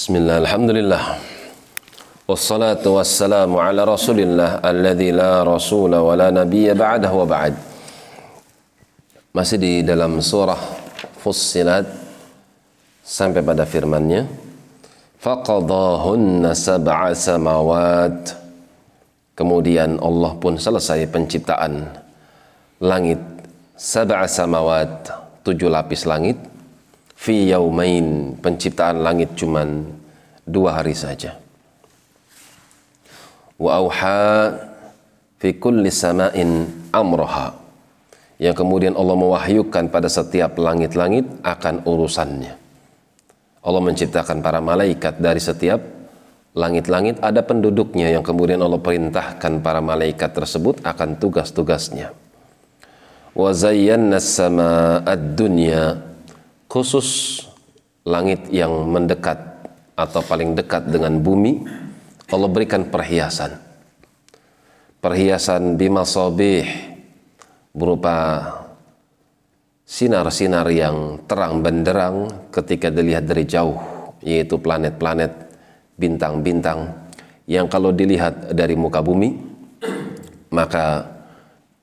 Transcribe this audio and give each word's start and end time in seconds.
Bismillah, 0.00 0.40
Alhamdulillah. 0.40 1.20
Wassalatu 2.24 2.96
wassalamu 2.96 3.60
ala 3.60 3.84
rasulillah 3.84 4.64
Alladhi 4.64 5.12
la 5.12 5.44
rasula 5.44 6.00
wa 6.00 6.16
la 6.16 6.32
nabiya 6.32 6.72
ba'dah 6.72 7.12
wa 7.12 7.28
ba'd. 7.28 7.52
Masih 9.36 9.60
di 9.60 9.84
dalam 9.84 10.24
surah 10.24 10.56
Fussilat 11.20 11.84
Sampai 13.04 13.44
pada 13.44 13.68
firmannya 13.68 14.24
Faqadahunna 15.20 16.56
sab'a 16.56 17.12
samawat. 17.12 18.40
Kemudian 19.36 20.00
Allah 20.00 20.32
pun 20.40 20.56
selesai 20.56 21.12
penciptaan 21.12 21.84
Langit. 22.80 23.20
Sab'a 23.76 24.24
samawat 24.24 25.12
Tujuh 25.44 25.68
lapis 25.68 26.08
langit 26.08 26.40
fi 27.20 27.52
yaumain 27.52 28.32
penciptaan 28.40 29.04
langit 29.04 29.36
cuman 29.36 29.84
dua 30.48 30.80
hari 30.80 30.96
saja. 30.96 31.36
Wa 33.60 33.76
auha 33.76 34.56
fi 35.36 35.52
kulli 35.52 35.92
sama'in 35.92 36.64
amroha. 36.96 37.60
Yang 38.40 38.64
kemudian 38.64 38.96
Allah 38.96 39.20
mewahyukan 39.20 39.92
pada 39.92 40.08
setiap 40.08 40.56
langit-langit 40.56 41.28
akan 41.44 41.84
urusannya. 41.84 42.56
Allah 43.60 43.82
menciptakan 43.84 44.40
para 44.40 44.64
malaikat 44.64 45.20
dari 45.20 45.44
setiap 45.44 45.76
langit-langit. 46.56 47.20
Ada 47.20 47.44
penduduknya 47.44 48.08
yang 48.08 48.24
kemudian 48.24 48.64
Allah 48.64 48.80
perintahkan 48.80 49.60
para 49.60 49.84
malaikat 49.84 50.32
tersebut 50.32 50.80
akan 50.80 51.20
tugas-tugasnya. 51.20 52.16
Wa 53.36 53.52
zayyana 53.52 54.16
as-sama'ad 54.16 55.36
dunya 55.36 56.09
khusus 56.70 57.42
langit 58.06 58.46
yang 58.54 58.70
mendekat 58.86 59.66
atau 59.98 60.22
paling 60.22 60.54
dekat 60.54 60.86
dengan 60.86 61.18
bumi 61.18 61.66
Allah 62.30 62.46
berikan 62.46 62.86
perhiasan. 62.86 63.58
Perhiasan 65.02 65.74
bimasabih 65.74 66.62
berupa 67.74 68.46
sinar-sinar 69.82 70.70
yang 70.70 71.26
terang 71.26 71.58
benderang 71.58 72.46
ketika 72.54 72.86
dilihat 72.94 73.26
dari 73.26 73.42
jauh 73.42 73.74
yaitu 74.22 74.54
planet-planet 74.62 75.50
bintang-bintang 75.98 77.10
yang 77.50 77.66
kalau 77.66 77.90
dilihat 77.90 78.54
dari 78.54 78.78
muka 78.78 79.02
bumi 79.02 79.34
maka 80.54 81.02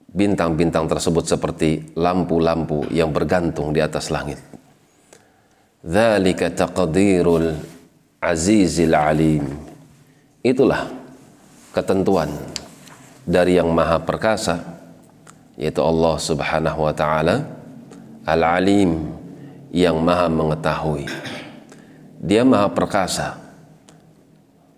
bintang-bintang 0.08 0.88
tersebut 0.88 1.28
seperti 1.28 1.92
lampu-lampu 2.00 2.88
yang 2.95 3.12
bergantung 3.12 3.75
di 3.75 3.84
atas 3.84 4.08
langit 4.08 4.40
Dzalika 5.86 6.50
taqdirul 6.50 7.53
azizil 8.17 8.97
alim. 8.97 9.45
Itulah 10.42 10.89
ketentuan 11.69 12.34
dari 13.22 13.61
yang 13.61 13.69
maha 13.69 14.02
perkasa 14.02 14.58
yaitu 15.53 15.81
Allah 15.86 16.16
Subhanahu 16.17 16.80
wa 16.86 16.94
taala 16.94 17.45
Al-Alim 18.25 19.06
yang 19.69 20.02
maha 20.02 20.25
mengetahui. 20.28 21.06
Dia 22.25 22.41
maha 22.41 22.73
perkasa 22.73 23.38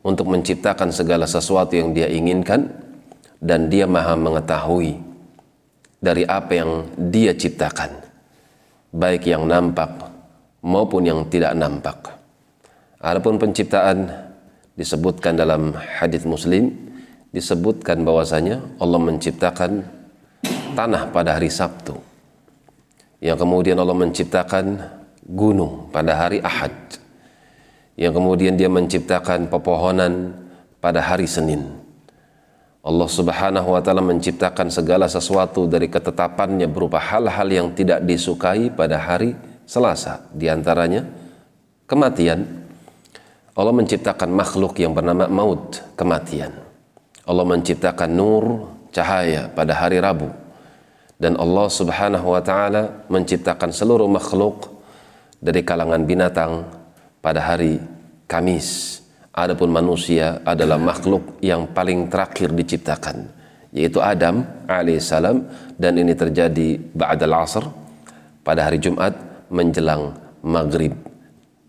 untuk 0.04 0.28
menciptakan 0.28 0.92
segala 0.92 1.24
sesuatu 1.24 1.80
yang 1.80 1.96
dia 1.96 2.12
inginkan 2.12 2.68
dan 3.40 3.72
dia 3.72 3.88
maha 3.88 4.20
mengetahui 4.20 5.00
dari 6.04 6.28
apa 6.28 6.52
yang 6.56 6.72
dia 7.12 7.32
ciptakan 7.32 7.92
baik 8.92 9.28
yang 9.28 9.48
nampak 9.48 10.09
maupun 10.64 11.08
yang 11.08 11.28
tidak 11.28 11.56
nampak. 11.56 12.20
Adapun 13.00 13.40
penciptaan 13.40 14.12
disebutkan 14.76 15.40
dalam 15.40 15.72
hadis 15.76 16.28
Muslim 16.28 16.72
disebutkan 17.32 18.04
bahwasanya 18.04 18.60
Allah 18.82 19.00
menciptakan 19.00 19.86
tanah 20.76 21.12
pada 21.14 21.38
hari 21.38 21.52
Sabtu. 21.52 21.96
Yang 23.20 23.44
kemudian 23.44 23.76
Allah 23.80 23.96
menciptakan 23.96 24.80
gunung 25.28 25.92
pada 25.92 26.16
hari 26.16 26.40
Ahad. 26.40 26.72
Yang 28.00 28.14
kemudian 28.16 28.56
dia 28.56 28.72
menciptakan 28.72 29.52
pepohonan 29.52 30.32
pada 30.80 31.04
hari 31.04 31.28
Senin. 31.28 31.68
Allah 32.80 33.10
Subhanahu 33.12 33.76
wa 33.76 33.84
taala 33.84 34.00
menciptakan 34.00 34.72
segala 34.72 35.12
sesuatu 35.12 35.68
dari 35.68 35.92
ketetapannya 35.92 36.72
berupa 36.72 36.96
hal-hal 36.96 37.48
yang 37.52 37.68
tidak 37.76 38.08
disukai 38.08 38.72
pada 38.72 38.96
hari 38.96 39.36
Selasa. 39.70 40.26
Di 40.34 40.50
antaranya 40.50 41.06
kematian. 41.86 42.42
Allah 43.54 43.76
menciptakan 43.76 44.34
makhluk 44.34 44.82
yang 44.82 44.98
bernama 44.98 45.30
maut 45.30 45.84
kematian. 45.94 46.50
Allah 47.30 47.46
menciptakan 47.46 48.10
nur 48.10 48.72
cahaya 48.90 49.46
pada 49.54 49.78
hari 49.78 50.02
Rabu. 50.02 50.26
Dan 51.20 51.38
Allah 51.38 51.68
subhanahu 51.70 52.34
wa 52.34 52.42
ta'ala 52.42 53.06
menciptakan 53.12 53.70
seluruh 53.70 54.08
makhluk 54.10 54.82
dari 55.38 55.62
kalangan 55.62 56.02
binatang 56.02 56.66
pada 57.22 57.44
hari 57.44 57.78
Kamis. 58.26 59.04
Adapun 59.36 59.70
manusia 59.70 60.42
adalah 60.48 60.80
makhluk 60.82 61.38
yang 61.44 61.70
paling 61.70 62.10
terakhir 62.10 62.50
diciptakan 62.56 63.30
yaitu 63.70 64.02
Adam 64.02 64.42
alaihissalam. 64.66 65.46
Dan 65.78 66.00
ini 66.02 66.16
terjadi 66.18 66.80
ba'dal 66.96 67.36
asr 67.38 67.68
pada 68.42 68.66
hari 68.66 68.82
Jumat 68.82 69.30
menjelang 69.52 70.16
maghrib. 70.46 70.96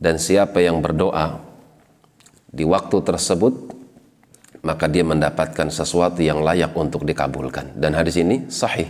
Dan 0.00 0.16
siapa 0.16 0.64
yang 0.64 0.80
berdoa 0.80 1.40
di 2.48 2.64
waktu 2.64 2.96
tersebut 3.04 3.54
maka 4.60 4.88
dia 4.88 5.04
mendapatkan 5.04 5.72
sesuatu 5.72 6.20
yang 6.20 6.44
layak 6.44 6.72
untuk 6.76 7.04
dikabulkan. 7.04 7.76
Dan 7.76 7.96
hadis 7.96 8.20
ini 8.20 8.48
sahih. 8.48 8.88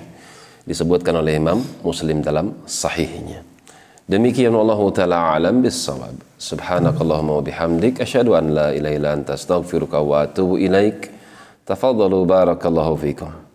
Disebutkan 0.66 1.18
oleh 1.18 1.38
Imam 1.38 1.62
Muslim 1.82 2.22
dalam 2.22 2.62
sahihnya. 2.66 3.42
Demikian 4.10 4.54
Allah 4.54 4.80
taala 4.90 5.18
alam 5.38 5.62
bisawab 5.62 6.18
subhanakallahumma 6.34 7.38
wa 7.38 7.42
bihamdik 7.46 8.02
asyhadu 8.02 8.34
an 8.34 8.50
la 8.50 8.68
ilaha 8.74 8.94
illa 8.98 9.10
anta 9.14 9.38
astaghfiruka 9.38 10.02
wa 10.02 10.26
atubu 10.26 10.58
ilaik. 10.58 11.10
Tafadhalu 11.62 12.26
barakallahu 12.26 12.98
fikum 12.98 13.49